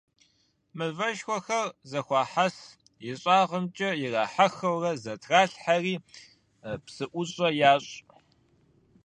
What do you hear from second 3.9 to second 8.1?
ирахьэхыурэ, зэтралъхьэри, псыӀущӀэ ящӀ.